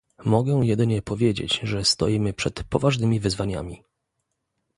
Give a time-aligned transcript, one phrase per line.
[0.25, 3.83] Mogę jedynie powiedzieć, że stoimy przed poważnymi wyzwaniami